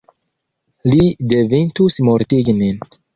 Li 0.95 1.03
devintus 1.33 1.99
mortigi 2.09 2.57
nin. 2.63 2.81